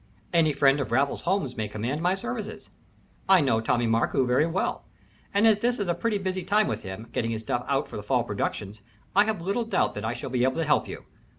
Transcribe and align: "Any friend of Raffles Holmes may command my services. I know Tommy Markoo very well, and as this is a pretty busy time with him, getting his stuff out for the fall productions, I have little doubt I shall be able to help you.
"Any 0.33 0.51
friend 0.51 0.79
of 0.79 0.91
Raffles 0.91 1.21
Holmes 1.29 1.55
may 1.55 1.67
command 1.67 2.01
my 2.01 2.15
services. 2.15 2.71
I 3.29 3.39
know 3.39 3.61
Tommy 3.61 3.85
Markoo 3.85 4.25
very 4.25 4.47
well, 4.47 4.83
and 5.31 5.45
as 5.45 5.59
this 5.59 5.77
is 5.77 5.87
a 5.87 5.93
pretty 5.93 6.17
busy 6.17 6.41
time 6.41 6.67
with 6.67 6.81
him, 6.81 7.05
getting 7.11 7.29
his 7.29 7.43
stuff 7.43 7.63
out 7.69 7.87
for 7.87 7.97
the 7.97 8.01
fall 8.03 8.23
productions, 8.23 8.81
I 9.15 9.25
have 9.25 9.43
little 9.43 9.63
doubt 9.63 10.03
I 10.03 10.15
shall 10.15 10.31
be 10.31 10.43
able 10.43 10.55
to 10.55 10.65
help 10.65 10.87
you. 10.87 11.05